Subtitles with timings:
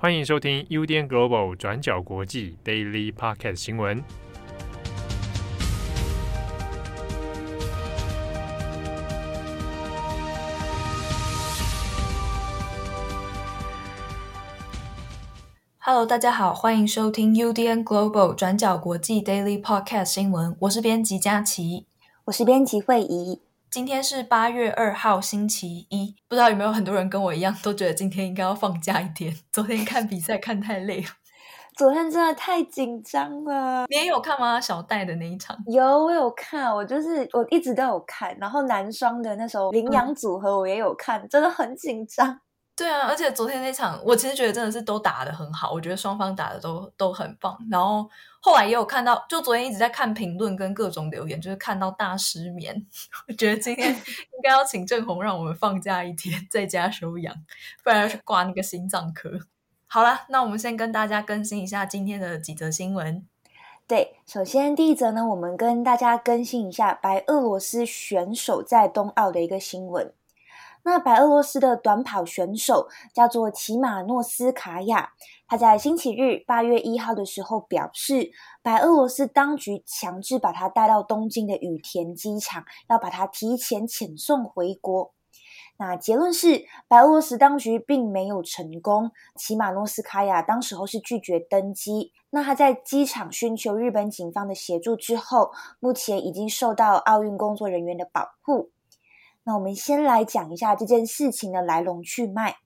[0.00, 4.00] 欢迎收听 UDN Global 转角国际 Daily Podcast 新闻。
[15.80, 20.56] Hello，大家好，欢迎收听 UDN Global 转角国际 Daily Podcast 新闻。
[20.60, 21.86] 我是编辑佳琪，
[22.26, 23.47] 我是编辑惠仪。
[23.70, 26.16] 今天是八月二号，星期一。
[26.26, 29.34] 不知道有没有很多人跟我一样，都觉得今天应该要放假一天。
[29.52, 31.08] 昨天看比赛看太累了，
[31.76, 33.84] 昨天真的太紧张了。
[33.88, 34.58] 你也有看吗？
[34.58, 35.54] 小戴的那一场？
[35.66, 36.74] 有，我有看。
[36.74, 38.34] 我就是我一直都有看。
[38.40, 42.40] 然后男双的那时候羚羊组合我也有看，嗯、真的很紧张。
[42.78, 47.58] 对啊，而且昨天那场，我其实觉得真的是都打得很好，我觉得双方打的都都很棒。
[47.68, 52.86] 然后后来也有看到，就昨天一直在看评论跟各种留言，就是看到大失眠。
[53.26, 53.90] 我觉得今天
[54.30, 57.34] 应该要请郑红让我们放假一天，在家休养，
[57.82, 59.28] 不然要去挂那个心脏科。
[59.88, 63.26] 好了，那我们先跟大家更新一下今天的几则新闻。
[63.88, 70.12] 对，首先第一则呢，我们跟大家更新一下白俄罗斯选手在冬奥的一个新闻。
[70.88, 75.10] 那白俄罗斯的短跑选手叫做齐马诺斯卡娅，
[75.46, 78.30] 他在星期日八月一号的时候表示，
[78.62, 85.12] 白俄罗斯当局强制把他带到东京的羽田机场，要把他提前遣送回国。
[85.76, 92.12] 那结论是，白俄罗斯当局并没有成功，齐马诺斯卡娅当时候是拒绝登机。
[92.30, 98.70] 那他在机场寻求日本警方的协助之后，目前已经受到奥运工作人员的保护。
[99.48, 102.56] 那我们先来讲一下这件事情的来龙去脉。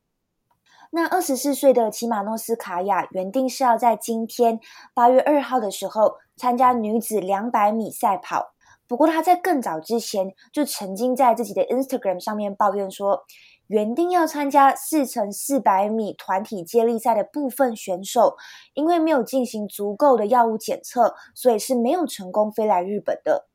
[0.91, 4.59] 那二十四岁的齐马诺斯卡娅原定是要在今天
[4.93, 8.49] 八月二号的时候参加女子两百米赛跑，
[8.89, 13.23] 不过她在更早之前就曾经在自己的 Instagram 上面抱怨说，
[13.69, 18.35] 原定要参加四乘四百米团体接力赛的部分选手，
[18.75, 23.47] 因为没有进行足够的药物检测，所以是没有成功飞来日本的。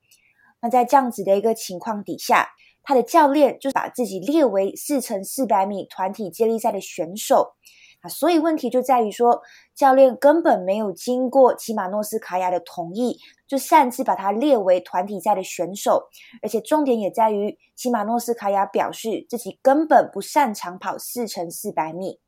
[0.61, 2.47] 那在这样子的一个情况底下，
[2.87, 7.55] 他的教练就把自己列为四乘四百米团体接力赛的选手。
[7.99, 9.41] 啊，所以问题就在于说，
[9.75, 16.07] 教练根本没有经过齐马诺斯卡娅的同意，就擅自把他列为团体赛的选手，
[16.41, 22.19] 而且重点也在于齐马诺斯卡娅表示自己根本不擅长跑四乘四百米，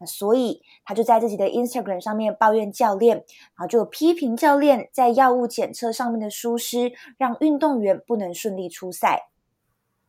[0.00, 9.28] 那所以他就在自己的 Instagram 上面抱怨教练，然后就批评教练在药物检测上面的疏失，让运动员不能顺利出赛。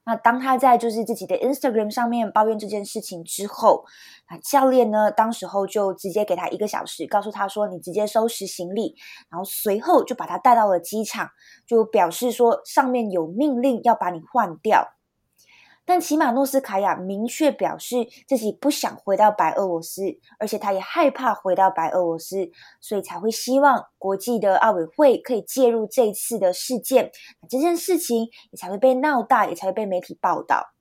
[0.07, 3.84] 那当他在就是自己的 Instagram 上面抱怨这件事情之后，
[4.28, 8.95] 啊教练呢，当时候就直接给他一个小时，告诉他说：“你直接收拾行李。”
[9.29, 11.29] 然后随后就把他带到了机场，
[11.68, 14.88] 就表示说上面有命令要把你换掉。
[15.88, 17.96] 但齐马诺斯卡娅明确表示
[18.28, 20.02] 自己不想回到白俄罗斯，
[20.38, 27.09] 而且他也害怕回到白俄罗斯，所以才会希望国际的奥委会可以介入这次的事件，
[27.50, 30.74] 这件事情也才会被闹大，也才会被媒体报道。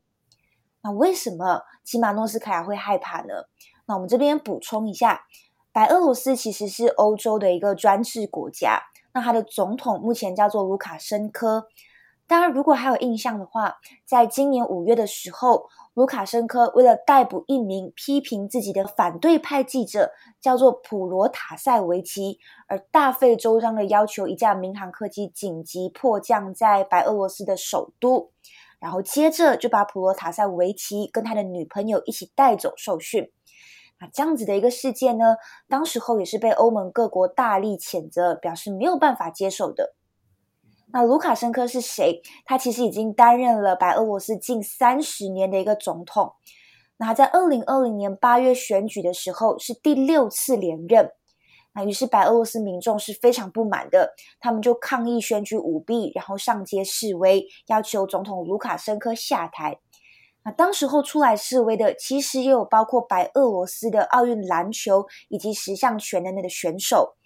[0.83, 3.44] 那为什么齐马诺斯卡娅会害怕呢？
[3.87, 5.23] 那我们这边补充一下，
[5.71, 8.83] 白俄罗斯其实是欧洲的一个专制国家，
[9.15, 11.69] 那他的总统目前叫做卢卡申科。
[12.28, 20.10] 当然，如果还有印象的话，在今年五月的时候，卢卡申科为了逮捕一名批评自己的反对派记者，
[20.41, 28.32] 叫做普罗塔塞维奇，而大费周章的要求一架民航客机紧急迫降在白俄罗斯的首都，
[28.81, 33.31] 然后接着就把普罗塔塞维奇跟他的女朋友一起带走受训。
[34.00, 35.37] 那这样子的一个事件呢，
[35.69, 39.94] 当时候也是被欧盟各国大力谴责，表示没有办法接受的。
[40.97, 42.23] 那卢卡申科是谁？
[42.47, 46.33] 他其实已经担任了白俄罗斯近三十年的一个总统。
[46.97, 51.11] 那在二零二零年八月选举的时候是第六次连任。
[51.75, 59.79] 那于是白俄罗斯民众是非常不满的，他们就抗议选举舞弊，然后上街示威，要求总统卢卡申科下台。
[60.47, 67.17] 那当时候出来示威的，其实也有包括白俄罗斯的奥运篮球以及十项全能的选手。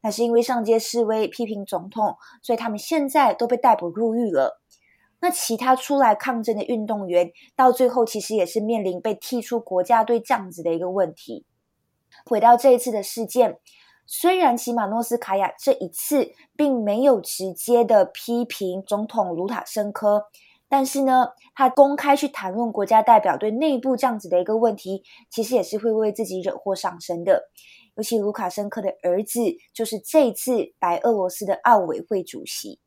[0.00, 4.60] 那是因为上街示威批评总统，所以他们现在都被逮捕入狱了。
[5.20, 11.44] 那其他出来抗争的运动员，到最后其实也是面临被踢出国家队这样子的一个问题。
[12.24, 13.58] 回到这一次的事件，
[14.06, 20.26] 虽然齐马诺斯卡娅这一次并没有直接的批评总统卢卡申科，
[20.68, 27.50] 但是呢，他公开去谈论国家代表队内部这样子的一个问题，其实也是会为自己惹祸上身的。
[27.98, 29.40] 尤其卢卡申科的儿子
[29.74, 32.78] 就是这次白俄罗斯的奥委会主席。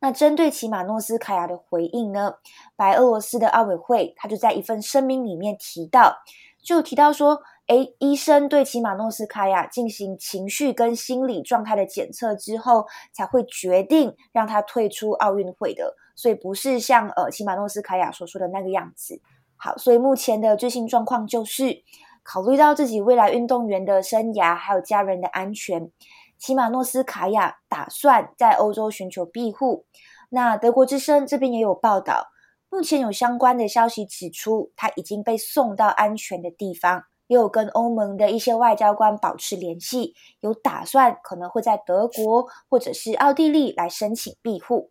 [0.00, 2.34] 那针对齐马诺斯卡娅的回应呢，
[2.74, 6.16] 白俄罗斯的奥委会他就在一份声明里面提到，
[6.60, 19.20] 就提到说，诶，医生对齐马诺斯卡亚进行情绪跟心理状态的检测之后，才会决定让他退出奥运会的，所以不是像呃齐马诺斯卡亚所说的那个样子。
[19.56, 21.82] 好，所以目前的最新状况就是，
[22.26, 25.92] 考虑到自己未来运动员的生涯还有家人的安全，
[26.36, 29.86] 齐马诺斯卡亚打算在欧洲寻求庇护。
[30.30, 32.26] 那德国之声这边也有报道，
[32.68, 37.04] 目前有相关的消息指出，他已经被送到安全的地方。
[37.28, 44.90] 也有跟欧盟的一些外交官保持联系，有打算可能会在德国或者是奥地利来申请庇护。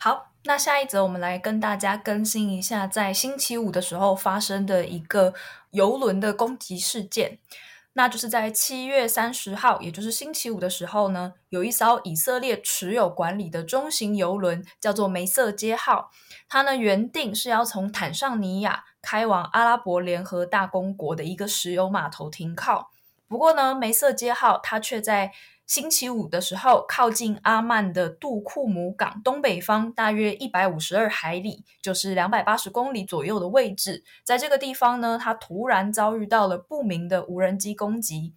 [0.00, 5.34] 好，那下一则我们来跟大家更新一下，在星期五的时候发生的一个
[5.72, 7.38] 邮轮的攻击事件。
[7.94, 16.12] 那就是在七月三十号，也就是星期五的时候呢，有一艘以色列持有管理的中型邮轮，叫做梅瑟街号。
[16.48, 22.90] 它呢原定是要从坦桑尼亚开往阿拉伯联合大公国的一个石油码头停靠。
[23.28, 25.32] 不过呢，梅瑟街号它却在
[25.66, 38.34] 星期五的时候，靠近阿曼的杜库姆港东北方大约一百五十二海里，就是两百八十公里左右的位置，在这个地方呢，它突然遭遇到了不明的无人机攻击。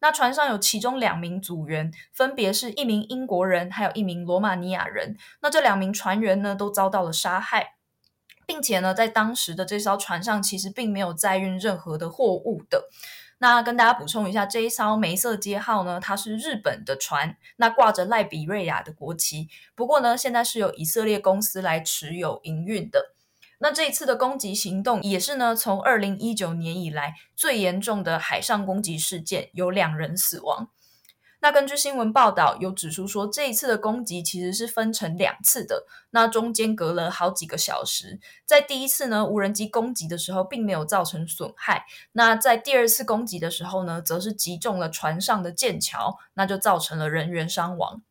[0.00, 5.16] 那船上有其中两名组员，分别是一名英国人，还有一名罗马尼亚人。
[5.42, 7.72] 那这两名船员呢，都遭到了杀害，
[8.46, 12.88] 并且呢，在当时的这艘船上，其实并没有载运任何的货物的。
[13.40, 19.48] 那跟大家补充一下，这一艘梅瑟街号呢，它是日本的船，那挂着赖比瑞亚的国旗。
[19.74, 23.14] 不过呢，现在是由以色列公司来持有营运的。
[23.60, 30.68] 那这一次的攻击行动也是呢，从二零一九年以来最严重的海上攻击事件，有两人死亡。
[31.40, 38.18] 那根据新闻报道，有指出说，这一次的攻击其实是分成两次的，那中间隔了好几个小时。
[38.44, 48.02] 在第一次呢，无人机攻击的时候，并没有造成损害；那在第二次攻击的时候呢，则是击中了船上的舰桥，那就造成了人员伤亡。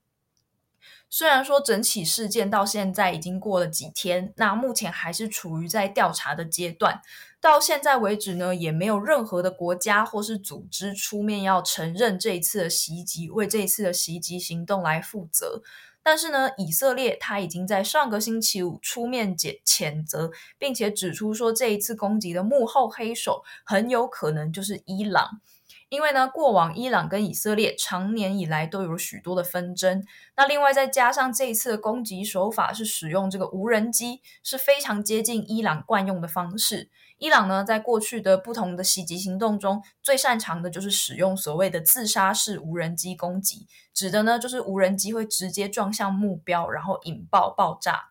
[1.10, 7.02] 虽然说整起事件到现在已经过了几天，那目前还是处于在调查的阶段。
[7.40, 15.62] 到现在为止呢，也没有任何的国家或是组织出面要承认这一次的袭击，为这一次的袭击行动来负责。
[16.02, 25.42] 但是呢，以色列他已经在上个星期五出面解谴责，并且指出说，这一次攻击的幕后黑手很有可能就是伊朗。
[25.90, 30.04] 因为呢，过往伊朗跟以色列长年以来都有许多的纷争。
[30.36, 36.90] 那另外再加上这一次的攻击手法是使用这个无人机，是非常接近伊朗惯用的方式。
[37.18, 48.10] 伊朗呢，在过去的不同的袭击行动中，最擅长的就是使用所谓的自杀式无人机攻击，指的呢就是无人机会直接撞向目标，然后引爆爆炸。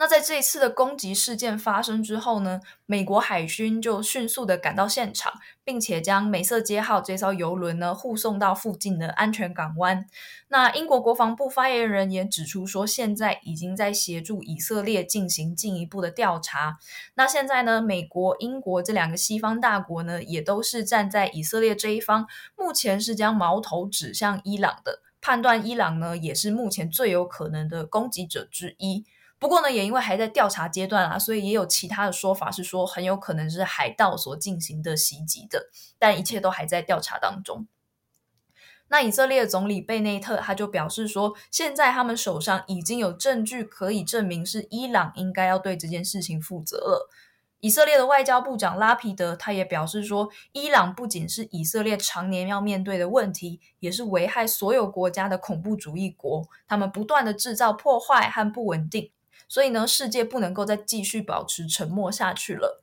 [0.00, 5.32] 那在这一次的攻击事件发生之后呢，美国海军就迅速的赶到现场，
[5.64, 10.06] 并且将美色街号这艘游轮呢护送到附近的安全港湾。
[10.46, 16.78] 那英国国防部发言人也指出说，现在已经在协助以色列进行进一步的调查。
[17.14, 29.04] 那现在呢，美国、英国这两个西方大国呢，也都是站在以色列这一方，目前是将矛头指向伊朗的，判断伊朗呢也是目前最有可能的攻击者之一。
[29.38, 37.66] 不过呢，也因为还在调查阶段啊，所以也有其他的说法是说很有可能是海盗所进行的袭击的，但一切都还在调查当中。
[38.88, 47.10] 那以色列总理贝内特他就表示说，现在他们手上已经有证据可以证明是伊朗应该要对这件事情负责了。
[47.60, 59.10] 以色列的外交部长拉皮德他也表示说，伊朗不仅是以色列常年要面对的问题，也是危害所有国家的恐怖主义国，他们不断的制造破坏和不稳定。
[59.48, 62.82] 所以呢，世界不能够再继续保持沉默下去了。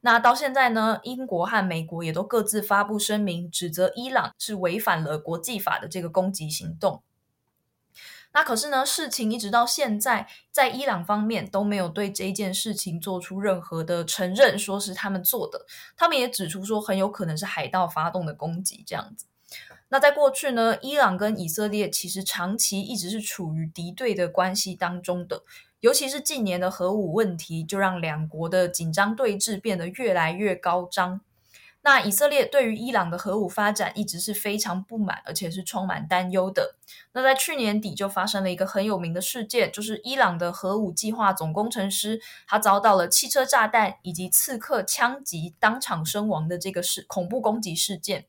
[0.00, 7.02] 那到现在呢，英国和美国也都各自发布声明，指责伊朗是违反了国际法的这个攻击行动。
[8.32, 15.64] 那可是呢，事情一直到现在，在伊朗方面都没有对这件事情做出任何的承认，说是他们做的。
[15.96, 19.26] 他们也指出说，很有可能是海盗发动的攻击这样子。
[19.88, 25.44] 那在过去呢，伊朗跟以色列其实长期一直是处于敌对的关系当中的。
[25.84, 31.20] 尤其是近年的核武问题，就让两国的紧张对峙变得越来越高涨。
[31.82, 36.76] 那以色列对于伊朗的核武发展一直是非常不满，而且是充满担忧的。
[37.12, 48.24] 那在去年底就发生了一个很有名的事件，就是伊朗的核武计划总工程师他遭到了汽车炸弹以及刺客枪击，当场身亡的这个事恐怖攻击事件。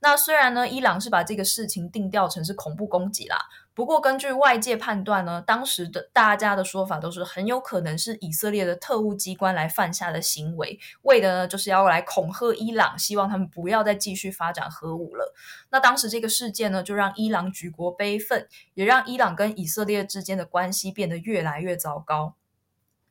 [0.00, 3.38] 那虽然呢，伊朗是把这个事情定调成是恐怖攻击啦。
[3.76, 15.34] 不过，根据外界判断呢，当时的大家的说法都是很有可能是以色列的特务机关来犯下的行为，为的呢就是要来恐吓伊朗，希望他们不要再继续发展核武了。
[15.68, 22.34] 那当时这个事件呢，就让伊朗举国悲愤，也让伊朗跟以色列之间的关系变得越来越糟糕。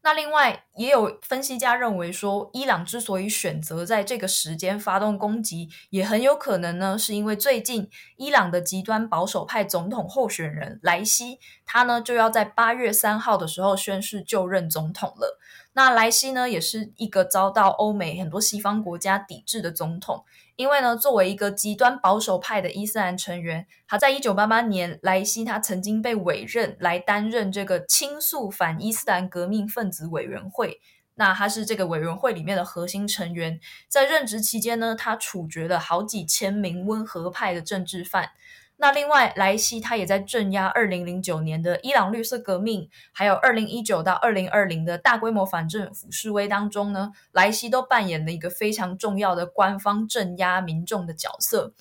[0.05, 15.39] 那另外也有分析家认为说，伊朗之所以选择在这个时间发动攻击，也很有可能呢，是因为最近伊朗的极端保守派总统候选人莱西，他呢就要在八月三号的时候宣誓就任总统了。
[15.77, 20.23] 那莱西呢，也是一个遭到欧美很多西方国家抵制的总统。
[20.55, 30.79] 因为呢，作为一个极端保守派的伊斯兰成员，他在一九八八年，莱西他曾经被委任来担任这个倾诉反伊斯兰革命分子委员会。
[31.15, 38.31] 那他是这个委员会里面的核心成员，在任职期间呢，他处决了好几千名温和派的政治犯。
[38.77, 51.73] 那另外，莱西他也在镇压二零零九年的伊朗绿色革命，还有二零一九到二零二零的大规模反政府示威当中呢，莱西都扮演了一个非常重要的官方镇压民众的角色。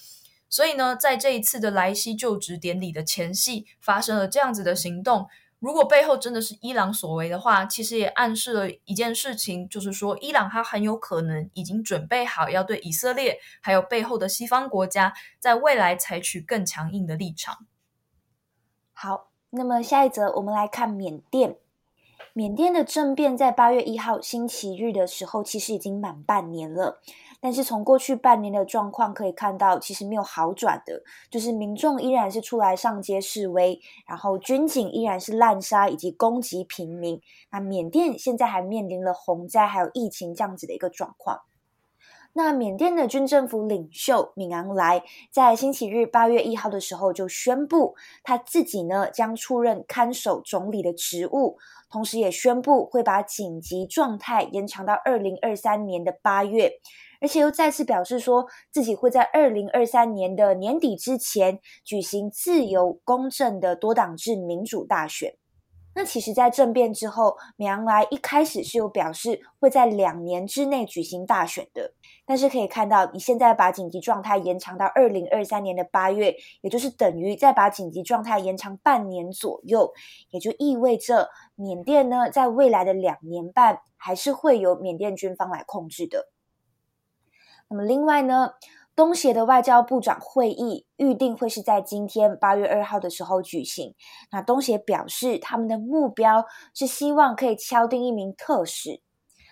[0.48, 5.26] 所以呢，在这一次的莱西就职典礼的前夕，发生了这样子的行动。
[5.64, 17.66] 如果背后真的是伊朗所为的话，其实也暗示了一件事情，就是说伊朗它很有可能已经准备好要对以色列还有背后的西方国家在未来采取更强硬的立场。
[18.92, 21.56] 好，那么下一则我们来看缅甸。
[22.35, 27.00] 缅甸的政变在八月一号星期日的时候，其实已经满半年了。
[27.44, 37.20] 但是从过去半年的状况可以看到，其实没有好转的，就是民众依然是出来上街示威，然后军警依然是滥杀以及攻击平民。
[37.50, 41.42] 那缅甸现在还面临了洪灾还有疫情这样子的一个状况。
[42.32, 51.58] 那缅甸的军政府领袖敏昂莱在星期日八月一号的时候就宣布，他自己呢将出任看守总理的职务，
[51.94, 56.72] 同时也宣布会把紧急状态延长到二零二三年的八月。
[57.20, 65.36] 而且又再次表示说自己会在二零二三年的年底之前举行自由公正的多党制民主大选。
[65.96, 71.92] 那其实，在政变之后，敏昂莱一开始是有表示会在两年之内举行大选的。
[72.26, 79.92] 但是可以看到，你现在把紧急状态延长到二零二三年的八月，也就是等于再把紧急状态延长半年左右，
[80.30, 86.30] 也就意味着缅甸呢，在未来的两年半还是会由缅甸军方来控制的。
[87.68, 88.54] 那么另外呢，
[88.96, 93.94] 东协的外交部长会议预定会是在今天八月二号的时候举行。
[94.30, 99.00] 那东协表示，他们的目标是希望可以敲定一名特使。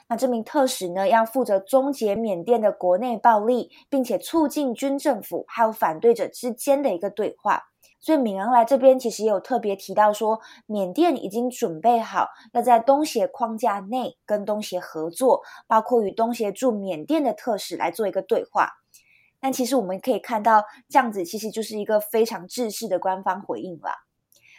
[0.08, 7.64] 那这名特使呢，要负责终结缅甸的国内暴力，并且促进军政府还有反对者之间的一个对话。
[7.99, 18.70] 所以，敏昂莱这边其实也有特别提到说，缅甸已经准备好要在东协框架内跟东协合作，包括与东协驻缅甸的特使来做一个对话。
[19.42, 23.90] 但其实我们可以看到，这样子其实就是一个非常制式的官方回应了。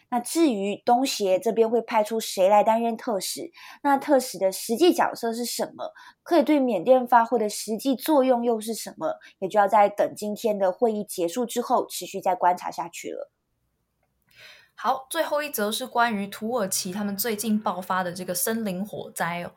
[0.09, 3.49] 那至于东协这边会派出谁来担任特使，
[3.81, 5.91] 那特使的实际角色是什么？
[6.21, 9.15] 可以对缅甸发挥的实际作用又是什么？
[9.39, 13.31] 也就要在等今天的会议结束之后，持续再观察下去了。
[14.75, 19.53] 好，最后一则是关于土耳其他们最近爆发的这个森林火灾哦。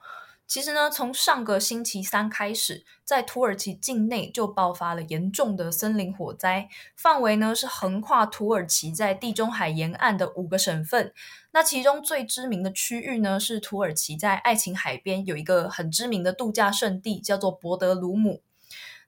[0.47, 11.13] 其实呢，从上个星期三开始，在土耳其境内就爆发了严重的森林火灾，范围呢是横跨土耳其在地中海沿岸的五个省份。
[11.51, 18.43] 那其中最知名的区域呢，是土耳其在爱琴海边有一个很知名的度假胜地，叫做博德鲁姆。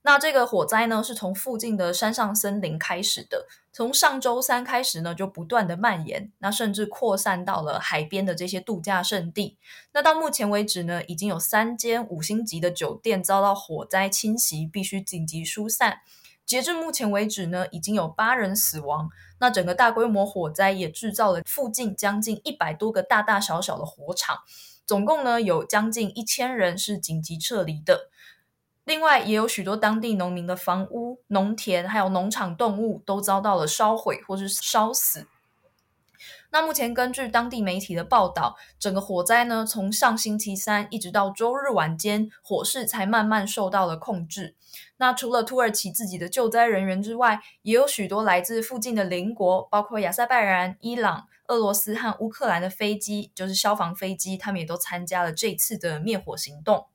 [0.02, 9.58] 那这个火灾呢，是从附近的山上森林开始的，从上周三开始呢，就不断的蔓延，那甚至扩散到了海边的这些度假胜地。
[9.92, 15.98] 那到目前为止呢，已经有三间五星级的酒店遭到火灾侵袭，必须紧急疏散。
[16.46, 19.10] 截至目前为止呢，已经有八人死亡。
[19.40, 24.38] 那整个大规模火灾也制造了附近将近一百多个大大小小的火场，
[24.86, 28.08] 总共呢有将近一千人是紧急撤离的。
[28.88, 35.26] 另外，也有许多当地农民的房屋、农田，还有农场动物都遭到了烧毁或是烧死。
[36.50, 44.56] 那目前根据当地媒体的报道，整个火灾呢，从上星期三一直到周日晚间，火势才慢慢受到了控制。
[44.96, 56.86] 那除了土耳其自己的救灾人员之外，也有许多来自附近的邻国，包括亚塞拜然、伊朗、俄罗斯和乌克兰的飞机，就是消防飞机，他们也都参加了这次的灭火行动。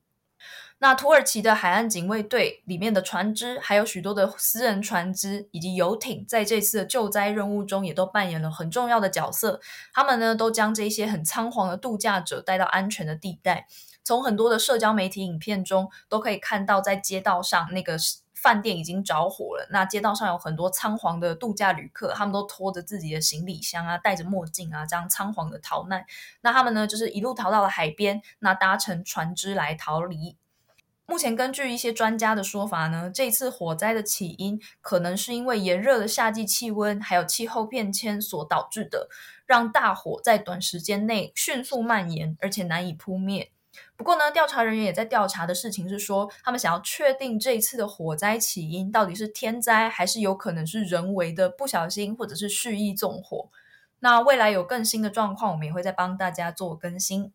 [0.84, 9.62] 那土耳其的海岸警卫队里面的船只，还有许多的私人船只以及游艇，在这次的救灾任务中，也都扮演了很重要的角色。
[9.94, 13.66] 他们呢，都将这些很仓皇的度假者带到安全的地带。
[14.04, 17.96] 从很多的社交媒体影片中，都可以看到，在街道上那个
[18.36, 19.66] 饭店已经着火了。
[19.72, 26.06] 那街道上有很多仓皇的度假旅客，他们都拖着自己的行李箱啊，戴着墨镜啊，这样仓皇的逃难。
[26.42, 30.36] 那他们呢，就是一路逃到了海边，那搭乘船只来逃离。
[31.06, 39.10] 目前根据一些专家的说法呢，这次火灾的起因可能是因为炎热的夏季气温，还有气候变迁所导致的，
[39.46, 43.52] 让大火在短时间内迅速蔓延，而且难以扑灭。
[43.98, 53.50] 不过呢，调查人员也在调查的事情是说，他们想要确定这一次的火灾起因到底是天灾，还是有可能是人为的不小心或者是蓄意纵火。
[54.00, 57.34] 那未来有更新的状况，我们也会再帮大家做更新。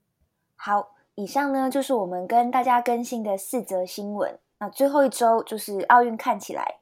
[0.57, 0.98] 好。
[1.19, 4.39] 以上呢，就是我们跟大家更新的四则新闻。
[4.61, 6.77] 那最后一周就是奥运看起来，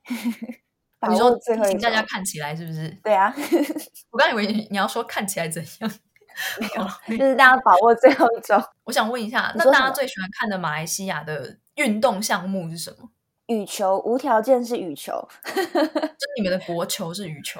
[1.08, 2.86] 你说最后请大家看起来是不是？
[3.02, 3.34] 对啊，
[4.12, 5.90] 我刚以为你要说看起来怎样，
[6.60, 8.62] 没有，就是大家把握最后一周。
[8.84, 13.08] 我想问一下，那大家最喜欢看的马来西亚的运动项目是什么？
[13.46, 17.58] 羽球，无条件是羽球， 就你们的国球是羽球。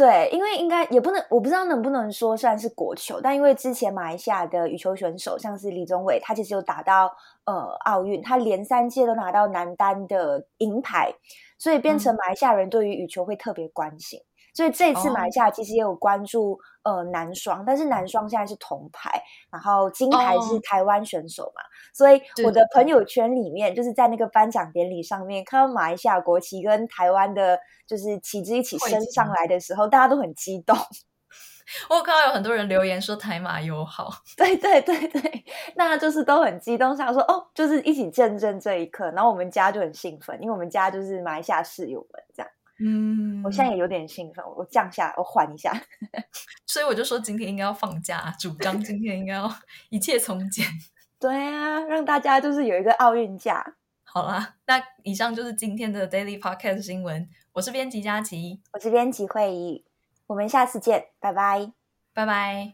[0.00, 7.12] 对，因为应该也不能，我不知道能不能说算是国球，但因为之前马来西亚的羽球选手像是李宗伟，他其实有打到
[7.44, 7.54] 呃
[7.84, 11.12] 奥运，他连三届都拿到男单的银牌，
[11.58, 14.18] 所以变成马来西亚人对于羽球会特别关心。
[14.50, 21.62] 嗯所以这次马来西亚其实也有关注、哦、呃男双，但是男双现在是铜牌，然后金牌是台湾选手嘛。
[21.62, 30.76] 哦、所以我的朋友圈里面，就是在那个颁奖典礼上面看到马来西亚国旗跟台湾的，就是旗帜一起升上来的时候，大家都很激动。
[31.88, 35.44] 我有看到有很多人留言说台马友好， 对对对对，
[35.76, 39.08] 那就是都很激动，想说哦，就是一起见证这一刻。
[39.12, 42.50] 然后我们家就很兴奋，因为我们家就是马来西亚室友们这样。
[42.82, 45.70] 嗯，我现在也有点兴奋，我降下，我缓一下，
[46.66, 49.52] 所以我就说今天应该要放假，主张今天应该要
[49.90, 50.66] 一切从简。
[51.20, 53.76] 对啊，让大家就是有一个奥运假。
[54.02, 57.28] 好啦，那以上就是今天的 Daily Podcast 新闻。
[57.52, 59.84] 我是编辑佳琪，我是编辑慧仪，
[60.28, 61.72] 我们下次见，拜拜，
[62.14, 62.72] 拜拜。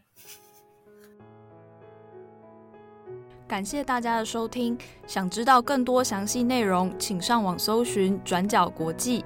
[3.47, 9.25] 感谢大家的收听，想知道更多详细内容，请上网搜寻转角国际。